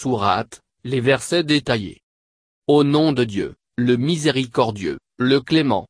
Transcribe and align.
Sourate, 0.00 0.60
les 0.84 1.00
versets 1.00 1.42
détaillés. 1.42 2.02
Au 2.68 2.84
nom 2.84 3.10
de 3.10 3.24
Dieu, 3.24 3.56
le 3.76 3.96
miséricordieux, 3.96 5.00
le 5.18 5.40
clément. 5.40 5.88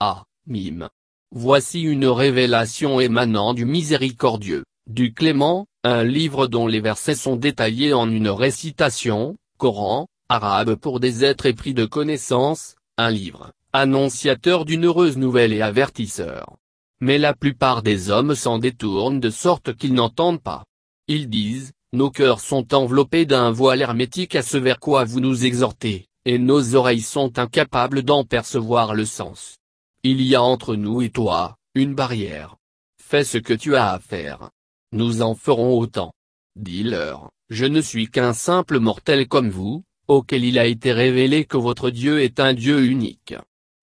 Ah, 0.00 0.24
mime. 0.48 0.88
Voici 1.30 1.82
une 1.82 2.06
révélation 2.06 2.98
émanant 2.98 3.54
du 3.54 3.64
miséricordieux, 3.64 4.64
du 4.88 5.14
clément, 5.14 5.66
un 5.84 6.02
livre 6.02 6.48
dont 6.48 6.66
les 6.66 6.80
versets 6.80 7.14
sont 7.14 7.36
détaillés 7.36 7.92
en 7.92 8.10
une 8.10 8.28
récitation, 8.28 9.36
Coran, 9.56 10.08
arabe 10.28 10.74
pour 10.74 10.98
des 10.98 11.24
êtres 11.24 11.46
épris 11.46 11.74
de 11.74 11.84
connaissance, 11.84 12.74
un 12.96 13.12
livre, 13.12 13.52
annonciateur 13.72 14.64
d'une 14.64 14.86
heureuse 14.86 15.16
nouvelle 15.16 15.52
et 15.52 15.62
avertisseur. 15.62 16.56
Mais 17.00 17.18
la 17.18 17.34
plupart 17.34 17.84
des 17.84 18.10
hommes 18.10 18.34
s'en 18.34 18.58
détournent 18.58 19.20
de 19.20 19.30
sorte 19.30 19.76
qu'ils 19.76 19.94
n'entendent 19.94 20.42
pas. 20.42 20.64
Ils 21.06 21.28
disent, 21.28 21.70
nos 21.92 22.10
cœurs 22.10 22.40
sont 22.40 22.74
enveloppés 22.74 23.24
d'un 23.24 23.50
voile 23.50 23.80
hermétique 23.80 24.36
à 24.36 24.42
ce 24.42 24.58
vers 24.58 24.78
quoi 24.78 25.04
vous 25.04 25.20
nous 25.20 25.46
exhortez, 25.46 26.06
et 26.26 26.38
nos 26.38 26.74
oreilles 26.74 27.00
sont 27.00 27.38
incapables 27.38 28.02
d'en 28.02 28.24
percevoir 28.24 28.94
le 28.94 29.06
sens. 29.06 29.56
Il 30.02 30.20
y 30.20 30.34
a 30.34 30.42
entre 30.42 30.76
nous 30.76 31.00
et 31.00 31.10
toi, 31.10 31.56
une 31.74 31.94
barrière. 31.94 32.56
Fais 33.02 33.24
ce 33.24 33.38
que 33.38 33.54
tu 33.54 33.74
as 33.74 33.92
à 33.92 33.98
faire. 33.98 34.50
Nous 34.92 35.22
en 35.22 35.34
ferons 35.34 35.78
autant. 35.78 36.12
Dis-leur, 36.56 37.30
je 37.48 37.64
ne 37.64 37.80
suis 37.80 38.08
qu'un 38.08 38.34
simple 38.34 38.78
mortel 38.78 39.26
comme 39.26 39.48
vous, 39.48 39.84
auquel 40.08 40.44
il 40.44 40.58
a 40.58 40.66
été 40.66 40.92
révélé 40.92 41.46
que 41.46 41.56
votre 41.56 41.88
Dieu 41.88 42.20
est 42.20 42.40
un 42.40 42.52
Dieu 42.52 42.84
unique. 42.84 43.34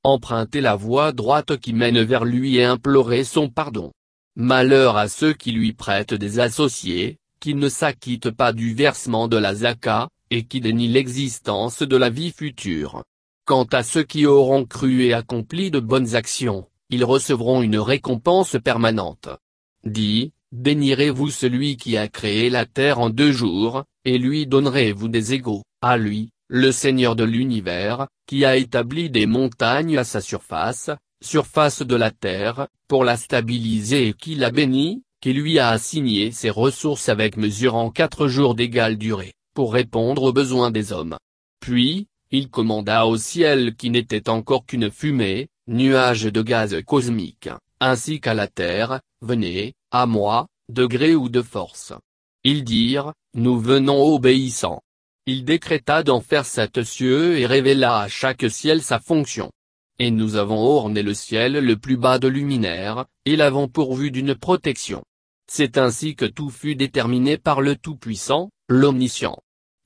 Empruntez 0.03 0.61
la 0.61 0.75
voie 0.75 1.11
droite 1.11 1.57
qui 1.57 1.73
mène 1.73 2.01
vers 2.03 2.25
lui 2.25 2.57
et 2.57 2.63
implorez 2.63 3.23
son 3.23 3.49
pardon. 3.49 3.91
Malheur 4.35 4.97
à 4.97 5.07
ceux 5.07 5.33
qui 5.33 5.51
lui 5.51 5.73
prêtent 5.73 6.13
des 6.13 6.39
associés, 6.39 7.17
qui 7.45 7.53
ne 7.53 7.69
s'acquittent 7.69 8.31
pas 8.31 8.53
du 8.53 8.73
versement 8.73 9.27
de 9.27 9.37
la 9.37 9.53
zaka, 9.53 10.09
et 10.31 10.45
qui 10.45 10.61
dénient 10.61 10.87
l'existence 10.87 11.83
de 11.83 11.95
la 11.95 12.09
vie 12.09 12.31
future. 12.31 13.03
Quant 13.45 13.65
à 13.65 13.83
ceux 13.83 14.01
qui 14.01 14.25
auront 14.25 14.65
cru 14.65 15.03
et 15.03 15.13
accompli 15.13 15.69
de 15.69 15.79
bonnes 15.79 16.15
actions, 16.15 16.65
ils 16.89 17.03
recevront 17.03 17.61
une 17.61 17.77
récompense 17.77 18.57
permanente. 18.63 19.29
Dis, 19.83 20.31
bénirez-vous 20.53 21.29
celui 21.29 21.77
qui 21.77 21.97
a 21.97 22.07
créé 22.07 22.49
la 22.49 22.65
terre 22.65 22.99
en 22.99 23.11
deux 23.11 23.31
jours, 23.31 23.83
et 24.05 24.17
lui 24.17 24.47
donnerez-vous 24.47 25.07
des 25.07 25.35
égaux, 25.35 25.61
à 25.83 25.97
lui, 25.97 26.31
le 26.47 26.71
Seigneur 26.71 27.15
de 27.15 27.25
l'univers, 27.25 28.07
qui 28.25 28.43
a 28.43 28.57
établi 28.57 29.11
des 29.11 29.27
montagnes 29.27 29.99
à 29.99 30.03
sa 30.03 30.19
surface, 30.19 30.89
surface 31.21 31.83
de 31.83 31.95
la 31.95 32.09
terre, 32.09 32.69
pour 32.87 33.03
la 33.03 33.17
stabiliser 33.17 34.07
et 34.07 34.13
qui 34.13 34.33
l'a 34.33 34.49
béni, 34.49 35.03
qui 35.25 35.33
lui 35.33 35.57
a 35.57 35.69
assigné 35.69 36.31
ses 36.31 36.51
ressources 36.51 37.09
avec 37.09 37.35
mesure 37.35 37.73
en 37.73 37.89
quatre 37.89 38.27
jours 38.27 38.53
d'égale 38.53 38.95
durée, 38.95 39.33
pour 39.55 39.73
répondre 39.73 40.21
aux 40.21 40.31
besoins 40.31 40.69
des 40.69 40.93
hommes. 40.93 41.17
Puis, 41.59 42.05
il 42.29 42.47
commanda 42.47 43.07
au 43.07 43.17
ciel 43.17 43.73
qui 43.75 43.89
n'était 43.89 44.29
encore 44.29 44.67
qu'une 44.67 44.91
fumée, 44.91 45.47
nuage 45.67 46.25
de 46.25 46.41
gaz 46.43 46.79
cosmique, 46.85 47.49
ainsi 47.79 48.19
qu'à 48.19 48.35
la 48.35 48.45
terre, 48.45 49.01
venez, 49.23 49.73
à 49.89 50.05
moi, 50.05 50.45
de 50.69 50.85
gré 50.85 51.15
ou 51.15 51.27
de 51.27 51.41
force. 51.41 51.91
Ils 52.43 52.63
dirent, 52.63 53.11
nous 53.33 53.59
venons 53.59 54.03
obéissants. 54.03 54.83
Il 55.25 55.43
décréta 55.43 56.03
d'en 56.03 56.21
faire 56.21 56.45
sept 56.45 56.83
cieux 56.83 57.39
et 57.39 57.47
révéla 57.47 57.97
à 58.01 58.07
chaque 58.09 58.45
ciel 58.51 58.83
sa 58.83 58.99
fonction. 58.99 59.49
Et 59.97 60.11
nous 60.11 60.35
avons 60.35 60.59
orné 60.59 61.01
le 61.01 61.15
ciel 61.15 61.53
le 61.53 61.77
plus 61.77 61.97
bas 61.97 62.19
de 62.19 62.27
luminaire, 62.27 63.05
et 63.25 63.35
l'avons 63.35 63.67
pourvu 63.67 64.11
d'une 64.11 64.35
protection. 64.35 65.03
C'est 65.47 65.77
ainsi 65.77 66.15
que 66.15 66.25
tout 66.25 66.49
fut 66.49 66.75
déterminé 66.75 67.37
par 67.37 67.61
le 67.61 67.75
Tout-Puissant, 67.75 68.49
l'Omniscient. 68.67 69.37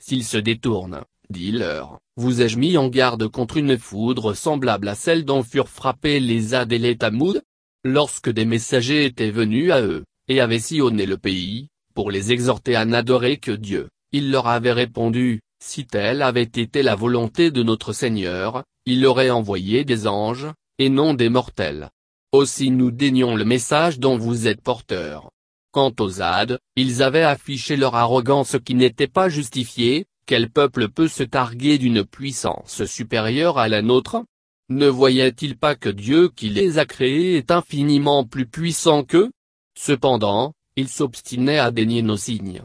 S'ils 0.01 0.23
se 0.23 0.37
détournent, 0.37 1.03
dis-leur, 1.29 1.99
vous 2.15 2.41
ai-je 2.41 2.57
mis 2.57 2.77
en 2.77 2.87
garde 2.87 3.27
contre 3.27 3.57
une 3.57 3.77
foudre 3.77 4.33
semblable 4.33 4.87
à 4.87 4.95
celle 4.95 5.25
dont 5.25 5.43
furent 5.43 5.69
frappés 5.69 6.19
les 6.19 6.53
Ad 6.53 6.71
et 6.71 6.97
Lorsque 7.83 8.29
des 8.29 8.45
messagers 8.45 9.05
étaient 9.05 9.31
venus 9.31 9.71
à 9.71 9.81
eux, 9.81 10.05
et 10.27 10.39
avaient 10.39 10.59
sillonné 10.59 11.05
le 11.05 11.17
pays, 11.17 11.67
pour 11.93 12.11
les 12.11 12.31
exhorter 12.31 12.75
à 12.75 12.85
n'adorer 12.85 13.37
que 13.37 13.51
Dieu, 13.51 13.89
ils 14.11 14.31
leur 14.31 14.47
avaient 14.47 14.73
répondu, 14.73 15.41
si 15.61 15.85
telle 15.85 16.21
avait 16.21 16.43
été 16.43 16.83
la 16.83 16.95
volonté 16.95 17.51
de 17.51 17.63
notre 17.63 17.91
Seigneur, 17.91 18.63
il 18.85 19.05
aurait 19.05 19.29
envoyé 19.29 19.83
des 19.83 20.07
anges, 20.07 20.47
et 20.77 20.89
non 20.89 21.13
des 21.13 21.29
mortels. 21.29 21.89
Aussi 22.31 22.71
nous 22.71 22.91
dénions 22.91 23.35
le 23.35 23.43
message 23.43 23.99
dont 23.99 24.17
vous 24.17 24.47
êtes 24.47 24.61
porteurs. 24.61 25.29
Quant 25.71 25.93
aux 25.99 26.21
Ad, 26.21 26.59
ils 26.75 27.03
avaient 27.03 27.23
affiché 27.23 27.77
leur 27.77 27.95
arrogance 27.95 28.57
qui 28.65 28.73
n'était 28.73 29.07
pas 29.07 29.29
justifiée, 29.29 30.05
quel 30.25 30.49
peuple 30.49 30.89
peut 30.89 31.07
se 31.07 31.23
targuer 31.23 31.77
d'une 31.77 32.03
puissance 32.03 32.85
supérieure 32.85 33.59
à 33.59 33.67
la 33.67 33.81
nôtre? 33.81 34.23
Ne 34.69 34.87
voyait-il 34.87 35.57
pas 35.57 35.75
que 35.75 35.89
Dieu 35.89 36.29
qui 36.35 36.49
les 36.49 36.79
a 36.79 36.85
créés 36.85 37.37
est 37.37 37.51
infiniment 37.51 38.23
plus 38.23 38.47
puissant 38.47 39.03
qu'eux? 39.03 39.31
Cependant, 39.77 40.53
ils 40.75 40.89
s'obstinaient 40.89 41.59
à 41.59 41.71
dénier 41.71 42.01
nos 42.01 42.17
signes. 42.17 42.63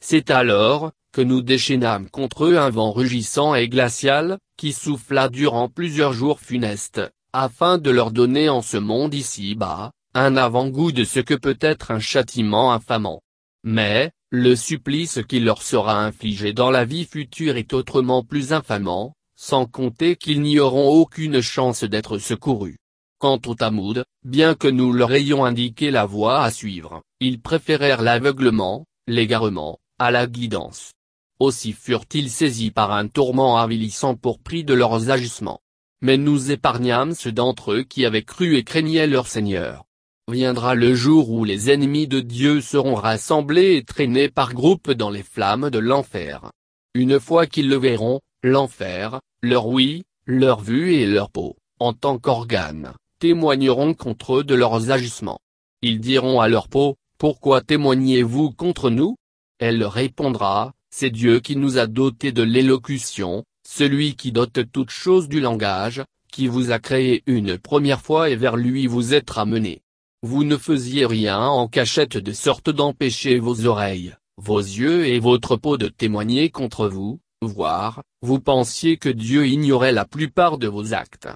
C'est 0.00 0.30
alors, 0.30 0.92
que 1.12 1.22
nous 1.22 1.40
déchaînâmes 1.40 2.10
contre 2.10 2.44
eux 2.44 2.58
un 2.58 2.70
vent 2.70 2.92
rugissant 2.92 3.54
et 3.54 3.68
glacial, 3.68 4.38
qui 4.56 4.72
souffla 4.72 5.28
durant 5.28 5.68
plusieurs 5.68 6.12
jours 6.12 6.40
funestes, 6.40 7.02
afin 7.32 7.78
de 7.78 7.90
leur 7.90 8.10
donner 8.10 8.48
en 8.48 8.62
ce 8.62 8.76
monde 8.76 9.14
ici-bas, 9.14 9.92
un 10.18 10.38
avant-goût 10.38 10.92
de 10.92 11.04
ce 11.04 11.20
que 11.20 11.34
peut 11.34 11.58
être 11.60 11.90
un 11.90 12.00
châtiment 12.00 12.72
infamant. 12.72 13.20
Mais, 13.64 14.12
le 14.30 14.56
supplice 14.56 15.20
qui 15.28 15.40
leur 15.40 15.60
sera 15.60 16.02
infligé 16.02 16.54
dans 16.54 16.70
la 16.70 16.86
vie 16.86 17.04
future 17.04 17.58
est 17.58 17.74
autrement 17.74 18.24
plus 18.24 18.54
infamant, 18.54 19.12
sans 19.36 19.66
compter 19.66 20.16
qu'ils 20.16 20.40
n'y 20.40 20.58
auront 20.58 20.88
aucune 20.88 21.42
chance 21.42 21.84
d'être 21.84 22.16
secourus. 22.16 22.78
Quant 23.18 23.38
aux 23.44 23.54
Tamoud, 23.54 24.06
bien 24.24 24.54
que 24.54 24.68
nous 24.68 24.90
leur 24.94 25.12
ayons 25.12 25.44
indiqué 25.44 25.90
la 25.90 26.06
voie 26.06 26.42
à 26.42 26.50
suivre, 26.50 27.02
ils 27.20 27.38
préférèrent 27.38 28.00
l'aveuglement, 28.00 28.86
l'égarement, 29.06 29.78
à 29.98 30.10
la 30.10 30.26
guidance. 30.26 30.92
Aussi 31.40 31.74
furent-ils 31.74 32.30
saisis 32.30 32.70
par 32.70 32.90
un 32.90 33.08
tourment 33.08 33.58
avilissant 33.58 34.14
pour 34.14 34.38
prix 34.38 34.64
de 34.64 34.72
leurs 34.72 35.10
agissements. 35.10 35.60
Mais 36.00 36.16
nous 36.16 36.50
épargnâmes 36.50 37.12
ceux 37.12 37.32
d'entre 37.32 37.72
eux 37.72 37.82
qui 37.82 38.06
avaient 38.06 38.22
cru 38.22 38.56
et 38.56 38.64
craignaient 38.64 39.06
leur 39.06 39.26
Seigneur. 39.26 39.84
Viendra 40.28 40.74
le 40.74 40.92
jour 40.92 41.30
où 41.30 41.44
les 41.44 41.70
ennemis 41.70 42.08
de 42.08 42.18
Dieu 42.18 42.60
seront 42.60 42.96
rassemblés 42.96 43.76
et 43.76 43.84
traînés 43.84 44.28
par 44.28 44.54
groupes 44.54 44.90
dans 44.90 45.08
les 45.08 45.22
flammes 45.22 45.70
de 45.70 45.78
l'enfer. 45.78 46.50
Une 46.94 47.20
fois 47.20 47.46
qu'ils 47.46 47.68
le 47.68 47.76
verront, 47.76 48.20
l'enfer, 48.42 49.20
leur 49.40 49.68
oui, 49.68 50.02
leur 50.26 50.60
vue 50.60 50.94
et 50.94 51.06
leur 51.06 51.30
peau, 51.30 51.54
en 51.78 51.92
tant 51.92 52.18
qu'organes, 52.18 52.92
témoigneront 53.20 53.94
contre 53.94 54.38
eux 54.38 54.44
de 54.44 54.56
leurs 54.56 54.90
agissements. 54.90 55.38
Ils 55.80 56.00
diront 56.00 56.40
à 56.40 56.48
leur 56.48 56.66
peau, 56.66 56.96
pourquoi 57.18 57.60
témoignez-vous 57.60 58.50
contre 58.50 58.90
nous? 58.90 59.14
Elle 59.60 59.84
répondra, 59.84 60.72
c'est 60.90 61.10
Dieu 61.10 61.38
qui 61.38 61.54
nous 61.54 61.78
a 61.78 61.86
dotés 61.86 62.32
de 62.32 62.42
l'élocution, 62.42 63.44
celui 63.64 64.16
qui 64.16 64.32
dote 64.32 64.72
toutes 64.72 64.90
choses 64.90 65.28
du 65.28 65.38
langage, 65.38 66.02
qui 66.32 66.48
vous 66.48 66.72
a 66.72 66.80
créé 66.80 67.22
une 67.26 67.58
première 67.58 68.00
fois 68.00 68.28
et 68.28 68.34
vers 68.34 68.56
lui 68.56 68.88
vous 68.88 69.14
êtes 69.14 69.30
ramenés. 69.30 69.82
Vous 70.28 70.42
ne 70.42 70.56
faisiez 70.56 71.06
rien 71.06 71.38
en 71.38 71.68
cachette 71.68 72.16
de 72.16 72.32
sorte 72.32 72.68
d'empêcher 72.68 73.38
vos 73.38 73.64
oreilles, 73.64 74.16
vos 74.36 74.58
yeux 74.58 75.06
et 75.06 75.20
votre 75.20 75.54
peau 75.54 75.76
de 75.78 75.86
témoigner 75.86 76.50
contre 76.50 76.88
vous, 76.88 77.20
voire, 77.42 78.02
vous 78.22 78.40
pensiez 78.40 78.96
que 78.96 79.08
Dieu 79.08 79.46
ignorait 79.46 79.92
la 79.92 80.04
plupart 80.04 80.58
de 80.58 80.66
vos 80.66 80.94
actes. 80.94 81.28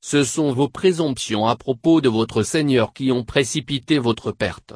Ce 0.00 0.24
sont 0.24 0.50
vos 0.50 0.70
présomptions 0.70 1.46
à 1.46 1.56
propos 1.56 2.00
de 2.00 2.08
votre 2.08 2.42
Seigneur 2.42 2.94
qui 2.94 3.12
ont 3.12 3.22
précipité 3.22 3.98
votre 3.98 4.32
perte. 4.32 4.72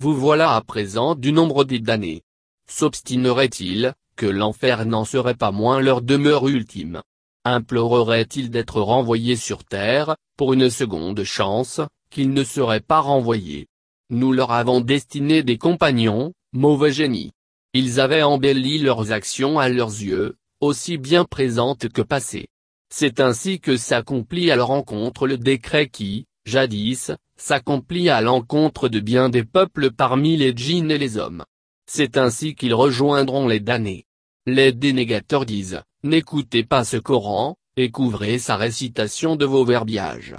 Vous 0.00 0.14
voilà 0.14 0.54
à 0.54 0.62
présent 0.62 1.14
du 1.14 1.30
nombre 1.30 1.64
des 1.64 1.78
damnés. 1.78 2.22
S'obstinerait-il, 2.70 3.92
que 4.16 4.24
l'enfer 4.24 4.86
n'en 4.86 5.04
serait 5.04 5.34
pas 5.34 5.50
moins 5.50 5.82
leur 5.82 6.00
demeure 6.00 6.48
ultime? 6.48 7.02
Implorerait-il 7.44 8.48
d'être 8.48 8.80
renvoyés 8.80 9.36
sur 9.36 9.62
terre, 9.62 10.16
pour 10.38 10.54
une 10.54 10.70
seconde 10.70 11.22
chance, 11.22 11.82
qu'ils 12.10 12.32
ne 12.32 12.44
seraient 12.44 12.80
pas 12.80 13.00
renvoyés. 13.00 13.68
Nous 14.10 14.32
leur 14.32 14.52
avons 14.52 14.80
destiné 14.80 15.42
des 15.42 15.56
compagnons, 15.56 16.32
mauvais 16.52 16.92
génies. 16.92 17.32
Ils 17.72 18.00
avaient 18.00 18.22
embelli 18.22 18.78
leurs 18.78 19.12
actions 19.12 19.58
à 19.58 19.68
leurs 19.68 19.88
yeux, 19.88 20.36
aussi 20.60 20.98
bien 20.98 21.24
présentes 21.24 21.88
que 21.88 22.02
passées. 22.02 22.48
C'est 22.92 23.20
ainsi 23.20 23.60
que 23.60 23.76
s'accomplit 23.76 24.50
à 24.50 24.56
leur 24.56 24.72
encontre 24.72 25.28
le 25.28 25.38
décret 25.38 25.88
qui, 25.88 26.26
jadis, 26.44 27.12
s'accomplit 27.36 28.08
à 28.10 28.20
l'encontre 28.20 28.88
de 28.88 28.98
bien 28.98 29.28
des 29.28 29.44
peuples 29.44 29.92
parmi 29.92 30.36
les 30.36 30.52
djinns 30.54 30.90
et 30.90 30.98
les 30.98 31.16
hommes. 31.16 31.44
C'est 31.86 32.18
ainsi 32.18 32.54
qu'ils 32.56 32.74
rejoindront 32.74 33.46
les 33.46 33.60
damnés. 33.60 34.06
Les 34.46 34.72
dénégateurs 34.72 35.46
disent, 35.46 35.82
n'écoutez 36.02 36.64
pas 36.64 36.84
ce 36.84 36.96
Coran, 36.96 37.56
et 37.76 37.90
couvrez 37.90 38.38
sa 38.38 38.56
récitation 38.56 39.36
de 39.36 39.44
vos 39.44 39.64
verbiages. 39.64 40.34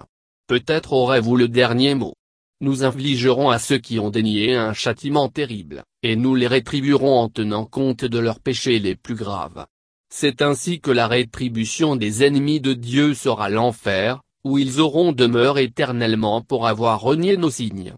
Peut-être 0.51 0.91
aurez-vous 0.91 1.37
le 1.37 1.47
dernier 1.47 1.95
mot. 1.95 2.13
nous 2.59 2.83
infligerons 2.83 3.49
à 3.51 3.57
ceux 3.57 3.77
qui 3.77 3.99
ont 3.99 4.09
dénié 4.09 4.53
un 4.53 4.73
châtiment 4.73 5.29
terrible, 5.29 5.85
et 6.03 6.17
nous 6.17 6.35
les 6.35 6.47
rétribuerons 6.47 7.19
en 7.19 7.29
tenant 7.29 7.63
compte 7.63 8.03
de 8.03 8.19
leurs 8.19 8.41
péchés 8.41 8.77
les 8.77 8.97
plus 8.97 9.15
graves. 9.15 9.65
C'est 10.13 10.41
ainsi 10.41 10.81
que 10.81 10.91
la 10.91 11.07
rétribution 11.07 11.95
des 11.95 12.25
ennemis 12.25 12.59
de 12.59 12.73
Dieu 12.73 13.13
sera 13.13 13.47
l'enfer, 13.47 14.19
où 14.43 14.57
ils 14.57 14.81
auront 14.81 15.13
demeure 15.13 15.57
éternellement 15.57 16.41
pour 16.41 16.67
avoir 16.67 16.99
renié 16.99 17.37
nos 17.37 17.49
signes. 17.49 17.93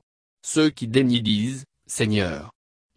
Ceux 0.45 0.69
qui 0.69 0.87
dénient 0.87 1.23
disent, 1.23 1.65
Seigneur, 1.87 2.51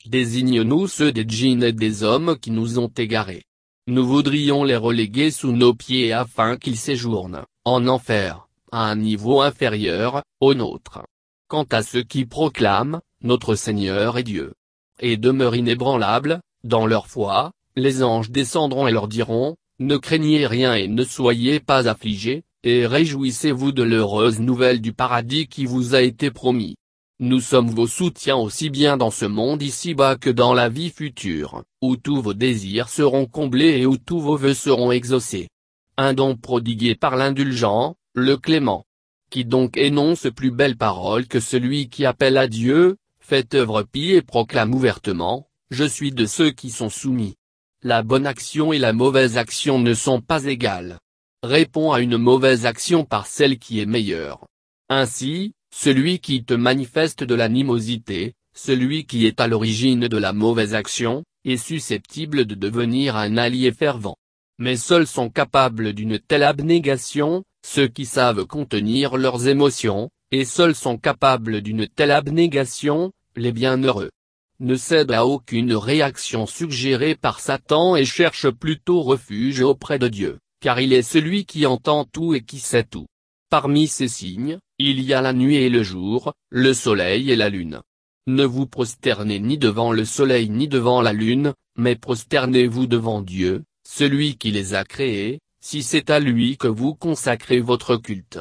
désigne-nous 0.05 0.87
ceux 0.87 1.13
des 1.13 1.25
djinns 1.27 1.65
et 1.65 1.73
des 1.73 2.03
hommes 2.03 2.37
qui 2.39 2.51
nous 2.51 2.79
ont 2.79 2.93
égarés. 2.95 3.45
Nous 3.87 4.07
voudrions 4.07 4.65
les 4.65 4.77
reléguer 4.77 5.31
sous 5.31 5.53
nos 5.53 5.73
pieds 5.73 6.13
afin 6.13 6.59
qu'ils 6.59 6.77
séjournent, 6.77 7.43
en 7.65 7.89
enfer, 7.89 8.46
à 8.73 8.85
un 8.85 8.97
niveau 8.97 9.41
inférieur, 9.41 10.23
au 10.41 10.55
nôtre. 10.55 11.05
Quant 11.49 11.67
à 11.71 11.83
ceux 11.83 12.03
qui 12.03 12.25
proclament, 12.25 13.01
Notre 13.23 13.55
Seigneur 13.55 14.19
est 14.19 14.25
Dieu, 14.25 14.55
et 15.01 15.17
demeurent 15.17 15.57
inébranlables, 15.57 16.41
dans 16.65 16.87
leur 16.87 17.07
foi, 17.07 17.53
les 17.77 18.03
anges 18.03 18.31
descendront 18.31 18.87
et 18.87 18.93
leur 18.93 19.09
diront, 19.09 19.57
Ne 19.79 19.97
craignez 19.97 20.47
rien 20.47 20.75
et 20.75 20.89
ne 20.89 21.05
soyez 21.05 21.61
pas 21.61 21.89
affligés, 21.89 22.43
et 22.65 22.87
réjouissez-vous 22.87 23.73
de 23.73 23.83
l'heureuse 23.83 24.41
nouvelle 24.41 24.81
du 24.81 24.93
paradis 24.93 25.47
qui 25.47 25.67
vous 25.67 25.95
a 25.95 26.03
été 26.03 26.31
promis. 26.31 26.77
Nous 27.19 27.41
sommes 27.41 27.71
vos 27.71 27.87
soutiens 27.87 28.37
aussi 28.37 28.69
bien 28.69 28.97
dans 28.97 29.11
ce 29.11 29.25
monde 29.25 29.63
ici-bas 29.63 30.17
que 30.17 30.29
dans 30.29 30.53
la 30.53 30.69
vie 30.69 30.91
future, 30.91 31.63
où 31.81 31.97
tous 31.97 32.21
vos 32.21 32.35
désirs 32.35 32.89
seront 32.89 33.27
comblés 33.27 33.79
et 33.79 33.87
où 33.87 33.97
tous 33.97 34.21
vos 34.21 34.37
vœux 34.37 34.53
seront 34.53 34.93
exaucés. 34.93 35.49
Un 35.97 36.13
don 36.13 36.37
prodigué 36.37 36.95
par 36.95 37.17
l'indulgent, 37.17 37.95
le 38.17 38.39
clément. 38.39 38.87
Qui 39.31 39.45
donc 39.45 39.77
énonce 39.77 40.29
plus 40.35 40.51
belle 40.51 40.79
parole 40.79 41.27
que 41.27 41.39
celui 41.39 41.91
qui 41.91 42.07
appelle 42.07 42.39
à 42.39 42.49
Dieu, 42.49 42.97
fait 43.21 43.55
œuvre 43.55 43.83
pie 43.83 44.13
et 44.13 44.23
proclame 44.23 44.75
ouvertement, 44.75 45.49
Je 45.71 45.85
suis 45.85 46.13
de 46.13 46.25
ceux 46.25 46.51
qui 46.51 46.71
sont 46.71 46.89
soumis. 46.89 47.35
La 47.83 48.03
bonne 48.03 48.27
action 48.27 48.73
et 48.73 48.79
la 48.79 48.95
mauvaise 48.95 49.37
action 49.37 49.79
ne 49.79 49.93
sont 49.93 50.23
pas 50.23 50.45
égales. 50.47 50.99
Réponds 51.43 51.93
à 51.93 52.01
une 52.01 52.17
mauvaise 52.17 52.65
action 52.65 53.05
par 53.05 53.27
celle 53.27 53.59
qui 53.59 53.81
est 53.81 53.87
meilleure. 53.87 54.47
Ainsi, 54.89 55.53
celui 55.75 56.19
qui 56.19 56.43
te 56.43 56.55
manifeste 56.55 57.23
de 57.23 57.35
l'animosité, 57.35 58.33
celui 58.55 59.05
qui 59.05 59.27
est 59.27 59.41
à 59.41 59.47
l'origine 59.47 60.09
de 60.09 60.17
la 60.17 60.33
mauvaise 60.33 60.75
action, 60.75 61.23
est 61.45 61.59
susceptible 61.59 62.47
de 62.47 62.55
devenir 62.55 63.17
un 63.17 63.37
allié 63.37 63.73
fervent. 63.73 64.17
Mais 64.59 64.77
seuls 64.77 65.07
sont 65.07 65.29
capables 65.29 65.93
d'une 65.93 66.19
telle 66.19 66.43
abnégation, 66.43 67.45
ceux 67.65 67.89
qui 67.89 68.07
savent 68.07 68.47
contenir 68.47 69.17
leurs 69.17 69.49
émotions, 69.49 70.09
et 70.31 70.45
seuls 70.45 70.75
sont 70.75 70.97
capables 70.97 71.61
d'une 71.61 71.87
telle 71.87 72.11
abnégation, 72.11 73.13
les 73.37 73.53
bienheureux. 73.53 74.11
Ne 74.59 74.77
cède 74.77 75.13
à 75.13 75.27
aucune 75.27 75.75
réaction 75.75 76.47
suggérée 76.47 77.15
par 77.15 77.41
Satan 77.41 77.97
et 77.97 78.07
cherche 78.07 78.49
plutôt 78.49 79.03
refuge 79.03 79.61
auprès 79.61 79.99
de 79.99 80.09
Dieu, 80.09 80.39
car 80.61 80.81
il 80.81 80.95
est 80.95 81.03
celui 81.03 81.45
qui 81.45 81.67
entend 81.67 82.07
tout 82.07 82.33
et 82.33 82.41
qui 82.41 82.59
sait 82.59 82.85
tout. 82.85 83.07
Parmi 83.51 83.87
ces 83.87 84.09
signes, 84.09 84.59
il 84.79 85.03
y 85.03 85.13
a 85.13 85.21
la 85.21 85.35
nuit 85.35 85.57
et 85.57 85.69
le 85.69 85.83
jour, 85.83 86.33
le 86.49 86.73
soleil 86.73 87.31
et 87.31 87.37
la 87.37 87.51
lune. 87.51 87.83
Ne 88.27 88.45
vous 88.45 88.67
prosternez 88.67 89.39
ni 89.39 89.59
devant 89.59 89.93
le 89.93 90.07
soleil 90.07 90.49
ni 90.49 90.67
devant 90.67 91.03
la 91.03 91.13
lune, 91.13 91.53
mais 91.77 91.95
prosternez-vous 91.95 92.87
devant 92.87 93.21
Dieu, 93.21 93.63
celui 93.87 94.37
qui 94.37 94.51
les 94.51 94.75
a 94.75 94.85
créés, 94.85 95.39
si 95.61 95.83
c'est 95.83 96.11
à 96.11 96.19
lui 96.19 96.57
que 96.57 96.67
vous 96.67 96.95
consacrez 96.95 97.61
votre 97.61 97.97
culte. 97.97 98.41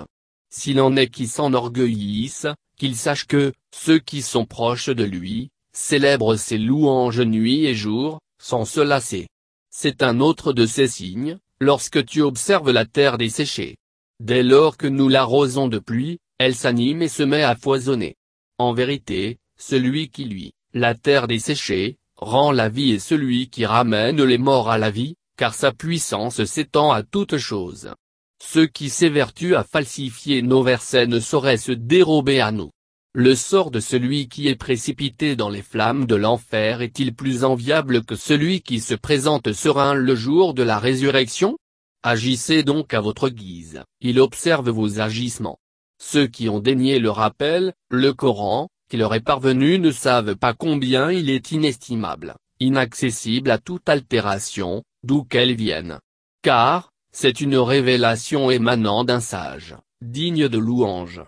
S'il 0.50 0.82
en 0.82 0.96
est 0.96 1.08
qui 1.08 1.28
s'enorgueillissent, 1.28 2.48
qu'il 2.78 2.96
sache 2.96 3.26
que, 3.26 3.54
ceux 3.74 4.00
qui 4.00 4.22
sont 4.22 4.46
proches 4.46 4.90
de 4.90 5.04
lui, 5.04 5.50
célèbrent 5.72 6.36
ses 6.36 6.58
louanges 6.58 7.22
nuit 7.22 7.66
et 7.66 7.76
jour, 7.76 8.20
sans 8.42 8.66
se 8.66 8.82
lasser. 8.82 9.28
C'est 9.70 10.04
un 10.04 10.20
autre 10.20 10.52
de 10.52 10.66
ces 10.66 10.88
signes, 10.88 11.38
lorsque 11.60 12.04
tu 12.06 12.22
observes 12.22 12.72
la 12.72 12.86
terre 12.86 13.18
desséchée. 13.18 13.78
Dès 14.20 14.44
lors 14.44 14.78
que 14.78 14.88
nous 14.88 15.10
l'arrosons 15.10 15.68
de 15.68 15.80
pluie, 15.80 16.20
elle 16.38 16.56
s'anime 16.56 17.02
et 17.02 17.08
se 17.08 17.24
met 17.24 17.44
à 17.44 17.56
foisonner. 17.56 18.16
En 18.58 18.74
vérité, 18.74 19.38
celui 19.58 20.10
qui 20.10 20.26
lui, 20.26 20.54
la 20.74 20.96
terre 20.96 21.28
desséchée, 21.28 21.98
rend 22.16 22.52
la 22.52 22.70
vie 22.70 22.92
et 22.92 23.00
celui 23.00 23.50
qui 23.50 23.66
ramène 23.66 24.24
les 24.24 24.38
morts 24.38 24.70
à 24.70 24.78
la 24.78 24.90
vie, 24.92 25.16
car 25.38 25.54
sa 25.54 25.72
puissance 25.72 26.44
s'étend 26.46 26.92
à 26.92 27.04
toutes 27.04 27.38
choses. 27.38 27.94
Ceux 28.42 28.68
qui 28.68 28.90
s'évertuent 28.90 29.56
à 29.56 29.64
falsifier 29.64 30.42
nos 30.42 30.62
versets 30.62 31.08
ne 31.08 31.20
sauraient 31.20 31.58
se 31.58 31.72
dérober 31.72 32.42
à 32.42 32.52
nous. 32.52 32.72
Le 33.14 33.34
sort 33.34 33.72
de 33.72 33.80
celui 33.80 34.28
qui 34.28 34.50
est 34.50 34.56
précipité 34.56 35.38
dans 35.38 35.50
les 35.50 35.62
flammes 35.62 36.06
de 36.06 36.16
l'enfer 36.16 36.82
est-il 36.82 37.16
plus 37.16 37.46
enviable 37.46 38.04
que 38.04 38.16
celui 38.16 38.62
qui 38.62 38.82
se 38.82 38.94
présente 38.94 39.54
serein 39.54 39.94
le 39.94 40.16
jour 40.16 40.54
de 40.54 40.64
la 40.64 40.80
résurrection? 40.80 41.58
Agissez 42.04 42.64
donc 42.64 42.94
à 42.94 43.00
votre 43.00 43.30
guise, 43.30 43.82
il 44.02 44.20
observe 44.20 44.70
vos 44.70 45.00
agissements. 45.00 45.60
Ceux 45.98 46.28
qui 46.28 46.50
ont 46.50 46.60
dénié 46.60 47.00
le 47.00 47.10
rappel, 47.10 47.74
le 47.90 48.14
Coran, 48.14 48.68
qui 48.90 48.98
leur 48.98 49.16
est 49.16 49.22
parvenu 49.22 49.80
ne 49.80 49.92
savent 49.92 50.36
pas 50.36 50.54
combien 50.54 51.10
il 51.10 51.30
est 51.30 51.52
inestimable, 51.52 52.36
inaccessible 52.60 53.50
à 53.50 53.58
toute 53.58 53.88
altération, 53.88 54.84
d'où 55.06 55.24
qu'elle 55.24 55.56
vienne. 55.56 56.00
Car, 56.42 56.92
c'est 57.12 57.40
une 57.40 57.58
révélation 57.58 58.52
émanant 58.52 59.04
d'un 59.04 59.20
sage, 59.20 59.76
digne 60.02 60.50
de 60.50 60.58
louange. 60.58 61.22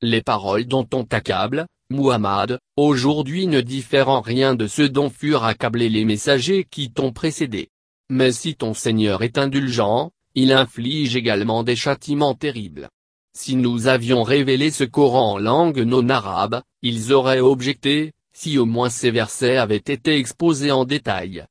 Les 0.00 0.22
paroles 0.22 0.66
dont 0.66 0.88
on 0.94 1.04
t'accable, 1.04 1.66
Muhammad, 1.90 2.58
aujourd'hui 2.76 3.46
ne 3.46 3.60
diffèrent 3.60 4.08
en 4.08 4.20
rien 4.20 4.54
de 4.54 4.66
ceux 4.66 4.88
dont 4.88 5.10
furent 5.10 5.44
accablés 5.44 5.88
les 5.88 6.04
messagers 6.04 6.66
qui 6.70 6.90
t'ont 6.90 7.12
précédé. 7.12 7.68
Mais 8.10 8.32
si 8.32 8.54
ton 8.54 8.74
Seigneur 8.74 9.22
est 9.22 9.38
indulgent, 9.38 10.10
il 10.34 10.52
inflige 10.52 11.16
également 11.16 11.62
des 11.62 11.76
châtiments 11.76 12.34
terribles. 12.34 12.88
Si 13.36 13.56
nous 13.56 13.86
avions 13.86 14.22
révélé 14.22 14.70
ce 14.70 14.84
Coran 14.84 15.32
en 15.32 15.38
langue 15.38 15.80
non 15.80 16.08
arabe, 16.08 16.62
ils 16.82 17.12
auraient 17.12 17.40
objecté, 17.40 18.12
si 18.32 18.58
au 18.58 18.64
moins 18.64 18.90
ces 18.90 19.10
versets 19.10 19.56
avaient 19.56 19.76
été 19.76 20.16
exposés 20.16 20.70
en 20.70 20.84
détail. 20.84 21.44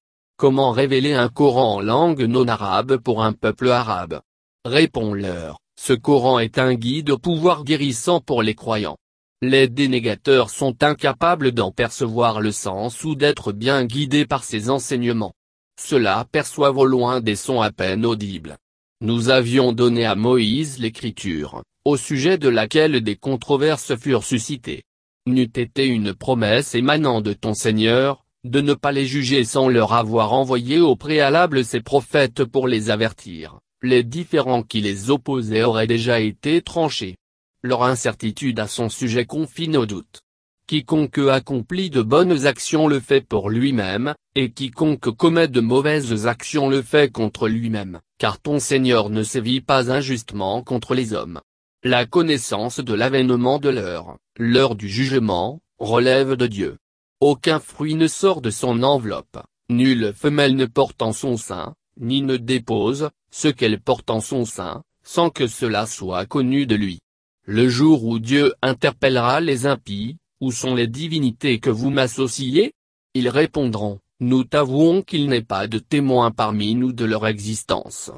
Comment 0.44 0.72
révéler 0.72 1.13
un 1.13 1.30
Coran 1.30 1.75
en 1.75 1.80
langue 1.80 2.24
non 2.24 2.50
arabe 2.50 2.98
pour 2.98 3.24
un 3.24 3.31
peuple 3.31 3.69
arabe 3.69 4.19
Réponds-leur, 4.66 5.62
ce 5.80 5.94
Coran 5.94 6.38
est 6.40 6.60
un 6.60 6.74
guide 6.74 7.12
au 7.12 7.18
pouvoir 7.18 7.63
guérissant 7.63 8.19
pour 8.19 8.44
les 8.44 8.54
croyants. 8.54 8.98
Les 9.42 9.69
dénégateurs 9.69 10.50
sont 10.50 10.84
incapables 10.84 11.54
d'en 11.54 11.72
percevoir 11.72 12.42
le 12.42 12.51
sens 12.51 13.06
ou 13.06 13.16
d'être 13.16 13.54
bien 13.54 13.86
guidés 13.86 14.25
par 14.25 14.44
ses 14.44 14.69
enseignements. 14.69 15.34
Ceux-là 15.80 16.25
perçoivent 16.30 16.78
au 16.78 16.86
loin 16.86 17.22
des 17.22 17.38
sons 17.38 17.62
à 17.62 17.72
peine 17.72 18.06
audibles. 18.06 18.57
Nous 19.00 19.30
avions 19.30 19.71
donné 19.71 20.04
à 20.04 20.16
Moïse 20.16 20.78
l'écriture, 20.78 21.64
au 21.85 21.95
sujet 21.95 22.38
de 22.38 22.50
laquelle 22.50 23.00
des 23.00 23.16
controverses 23.16 23.95
furent 23.95 24.26
suscitées. 24.26 24.83
N'eût 25.26 25.44
été 25.56 25.85
une 25.85 26.14
promesse 26.14 26.76
émanant 26.76 27.21
de 27.21 27.31
ton 27.31 27.54
Seigneur, 27.54 28.22
de 28.44 28.59
ne 28.62 28.73
pas 28.73 28.92
les 28.92 29.06
juger 29.06 29.45
sans 29.45 29.69
leur 29.69 29.94
avoir 29.94 30.33
envoyé 30.33 30.80
au 30.80 30.95
préalable 30.95 31.64
ses 31.64 31.80
prophètes 31.80 32.44
pour 32.44 32.68
les 32.68 32.90
avertir, 32.90 33.59
les 33.81 34.04
différends 34.04 34.64
qui 34.64 34.81
les 34.81 35.09
opposaient 35.09 35.64
auraient 35.64 35.88
déjà 35.88 36.19
été 36.19 36.62
tranchés. 36.62 37.16
Leur 37.62 37.83
incertitude 37.83 38.59
à 38.59 38.68
son 38.68 38.90
sujet 38.90 39.26
confine 39.26 39.78
au 39.78 39.85
doute. 39.85 40.21
Quiconque 40.68 41.19
accomplit 41.30 41.90
de 41.90 42.02
bonnes 42.02 42.45
actions 42.45 42.88
le 42.88 43.00
fait 43.00 43.21
pour 43.21 43.50
lui-même, 43.50 44.16
et 44.35 44.52
quiconque 44.52 45.09
commet 45.16 45.47
de 45.47 45.62
mauvaises 45.62 46.28
actions 46.28 46.69
le 46.69 46.81
fait 46.81 47.12
contre 47.12 47.47
lui-même, 47.47 48.00
car 48.18 48.40
ton 48.40 48.59
Seigneur 48.59 49.09
ne 49.09 49.23
sévit 49.23 49.62
pas 49.62 49.92
injustement 49.92 50.64
contre 50.64 50.95
les 50.95 51.14
hommes. 51.14 51.40
La 51.83 52.06
connaissance 52.06 52.80
de 52.80 52.94
l'avènement 52.94 53.59
de 53.59 53.69
l'heure, 53.69 54.18
l'heure 54.38 54.76
du 54.76 54.88
jugement, 54.88 55.59
relève 55.80 56.35
de 56.35 56.47
Dieu. 56.47 56.78
Aucun 57.25 57.61
fruit 57.61 57.95
ne 57.95 58.07
sort 58.07 58.42
de 58.42 58.49
son 58.49 58.83
enveloppe, 58.83 59.37
nulle 59.69 60.11
femelle 60.13 60.57
ne 60.57 60.65
porte 60.65 61.01
en 61.01 61.13
son 61.13 61.37
sein, 61.37 61.73
ni 61.97 62.21
ne 62.21 62.35
dépose, 62.35 63.11
ce 63.31 63.47
qu'elle 63.47 63.80
porte 63.80 64.09
en 64.09 64.19
son 64.19 64.44
sein, 64.44 64.83
sans 65.06 65.30
que 65.30 65.47
cela 65.47 65.85
soit 65.85 66.25
connu 66.25 66.65
de 66.65 66.75
lui. 66.75 66.99
Le 67.45 67.69
jour 67.69 68.03
où 68.03 68.19
Dieu 68.19 68.53
interpellera 68.61 69.39
les 69.39 69.65
impies, 69.65 70.18
où 70.42 70.51
sont 70.51 70.75
les 70.75 70.87
divinités 70.87 71.61
que 71.61 71.69
vous 71.69 71.92
m'associez? 71.92 72.73
Ils 73.13 73.30
répondront, 73.30 73.99
nous 74.19 74.44
t'avouons 74.44 75.01
qu'il 75.01 75.30
n'est 75.30 75.45
pas 75.45 75.68
de 75.68 75.80
témoin 75.80 76.30
parmi 76.30 76.75
nous 76.75 76.92
de 76.92 77.06
leur 77.06 77.25
existence. 77.25 78.11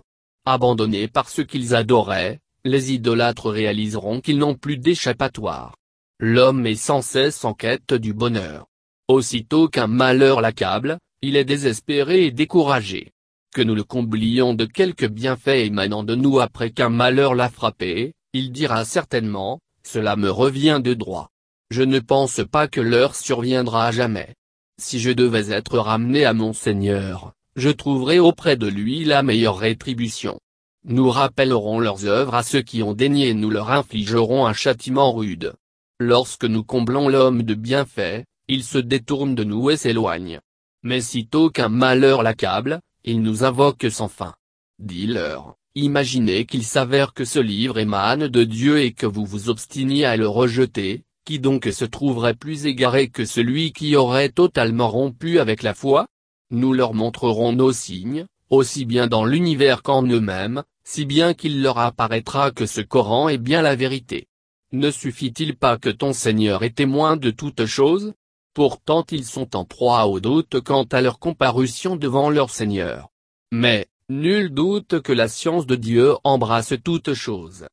Abandonnés 0.47 1.07
par 1.07 1.29
ce 1.29 1.43
qu'ils 1.43 1.75
adoraient, 1.75 2.39
les 2.63 2.91
idolâtres 2.91 3.51
réaliseront 3.51 4.19
qu'ils 4.19 4.39
n'ont 4.39 4.55
plus 4.55 4.79
d'échappatoire. 4.79 5.75
L'homme 6.19 6.65
est 6.65 6.73
sans 6.73 7.03
cesse 7.03 7.45
en 7.45 7.53
quête 7.53 7.93
du 7.93 8.11
bonheur. 8.11 8.65
Aussitôt 9.07 9.67
qu'un 9.67 9.85
malheur 9.85 10.41
l'accable, 10.41 10.97
il 11.21 11.35
est 11.35 11.45
désespéré 11.45 12.25
et 12.25 12.31
découragé. 12.31 13.11
Que 13.53 13.61
nous 13.61 13.75
le 13.75 13.83
comblions 13.83 14.55
de 14.55 14.65
quelques 14.65 15.07
bienfaits 15.07 15.65
émanant 15.65 16.03
de 16.03 16.15
nous 16.15 16.39
après 16.39 16.71
qu'un 16.71 16.89
malheur 16.89 17.35
l'a 17.35 17.49
frappé, 17.49 18.13
il 18.33 18.51
dira 18.51 18.83
certainement, 18.83 19.59
cela 19.83 20.15
me 20.15 20.31
revient 20.31 20.81
de 20.83 20.95
droit. 20.95 21.29
Je 21.69 21.83
ne 21.83 21.99
pense 21.99 22.41
pas 22.51 22.67
que 22.67 22.81
l'heure 22.81 23.15
surviendra 23.15 23.91
jamais. 23.91 24.33
Si 24.81 24.99
je 24.99 25.11
devais 25.11 25.51
être 25.51 25.77
ramené 25.77 26.25
à 26.25 26.33
mon 26.33 26.51
Seigneur, 26.53 27.33
je 27.55 27.69
trouverai 27.69 28.17
auprès 28.17 28.57
de 28.57 28.67
lui 28.67 29.05
la 29.05 29.21
meilleure 29.21 29.57
rétribution. 29.57 30.39
Nous 30.83 31.09
rappellerons 31.09 31.79
leurs 31.79 32.05
œuvres 32.05 32.33
à 32.33 32.43
ceux 32.43 32.61
qui 32.61 32.81
ont 32.81 32.93
daigné 32.93 33.29
et 33.29 33.33
nous 33.35 33.51
leur 33.51 33.71
infligerons 33.71 34.47
un 34.47 34.53
châtiment 34.53 35.13
rude. 35.13 35.53
Lorsque 35.99 36.45
nous 36.45 36.63
comblons 36.63 37.07
l'homme 37.07 37.43
de 37.43 37.53
bienfaits, 37.53 38.25
il 38.47 38.63
se 38.63 38.77
détourne 38.77 39.35
de 39.35 39.43
nous 39.43 39.69
et 39.69 39.77
s'éloigne. 39.77 40.39
Mais 40.83 41.01
sitôt 41.01 41.49
qu'un 41.49 41.69
malheur 41.69 42.23
l'accable, 42.23 42.79
il 43.03 43.21
nous 43.21 43.43
invoque 43.43 43.87
sans 43.89 44.07
fin. 44.07 44.35
Dis-leur, 44.79 45.55
imaginez 45.73 46.45
qu'il 46.45 46.63
s'avère 46.63 47.13
que 47.13 47.25
ce 47.25 47.39
livre 47.39 47.79
émane 47.79 48.27
de 48.27 48.43
Dieu 48.43 48.81
et 48.81 48.93
que 48.93 49.05
vous 49.05 49.25
vous 49.25 49.49
obstiniez 49.49 50.05
à 50.05 50.17
le 50.17 50.27
rejeter, 50.27 51.03
qui 51.25 51.39
donc 51.39 51.65
se 51.65 51.85
trouverait 51.85 52.35
plus 52.35 52.67
égaré 52.67 53.09
que 53.09 53.25
celui 53.25 53.73
qui 53.73 53.95
aurait 53.95 54.29
totalement 54.29 54.89
rompu 54.89 55.39
avec 55.39 55.63
la 55.63 55.73
foi? 55.73 56.07
Nous 56.51 56.73
leur 56.73 56.93
montrerons 56.93 57.53
nos 57.53 57.71
signes, 57.71 58.25
aussi 58.51 58.85
bien 58.85 59.07
dans 59.07 59.25
l'univers 59.25 59.81
qu'en 59.81 60.03
eux-mêmes, 60.03 60.63
si 60.83 61.05
bien 61.05 61.33
qu'il 61.33 61.63
leur 61.63 61.79
apparaîtra 61.79 62.51
que 62.51 62.67
ce 62.67 62.81
Coran 62.81 63.27
est 63.27 63.39
bien 63.39 63.63
la 63.63 63.75
vérité. 63.75 64.27
Ne 64.71 64.91
suffit-il 64.91 65.55
pas 65.55 65.77
que 65.79 65.89
ton 65.89 66.13
Seigneur 66.13 66.63
est 66.63 66.75
témoin 66.75 67.17
de 67.17 67.31
toutes 67.31 67.65
choses? 67.65 68.13
Pourtant 68.55 69.05
ils 69.11 69.25
sont 69.25 69.57
en 69.57 69.65
proie 69.65 70.07
au 70.07 70.21
doute 70.21 70.61
quant 70.61 70.85
à 70.85 71.01
leur 71.01 71.19
comparution 71.19 71.97
devant 71.97 72.29
leur 72.29 72.49
Seigneur. 72.49 73.09
Mais, 73.51 73.87
nul 74.09 74.49
doute 74.49 75.01
que 75.01 75.11
la 75.11 75.27
science 75.27 75.67
de 75.67 75.75
Dieu 75.75 76.13
embrasse 76.23 76.73
toutes 76.81 77.13
choses. 77.13 77.63